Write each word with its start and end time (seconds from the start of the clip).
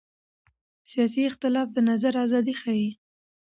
سیاسي 0.91 1.21
اختلاف 1.29 1.67
د 1.73 1.77
نظر 1.89 2.13
ازادي 2.25 2.53
ښيي 2.61 2.89